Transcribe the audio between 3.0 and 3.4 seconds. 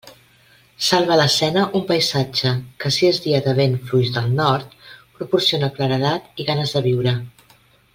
és